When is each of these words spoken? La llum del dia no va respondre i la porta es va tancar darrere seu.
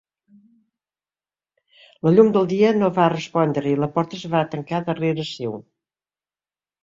La 2.07 2.13
llum 2.13 2.31
del 2.37 2.47
dia 2.53 2.71
no 2.77 2.89
va 2.95 3.05
respondre 3.13 3.71
i 3.73 3.75
la 3.83 3.91
porta 3.99 4.19
es 4.21 4.25
va 4.31 4.41
tancar 4.55 4.79
darrere 4.87 5.27
seu. 5.35 5.53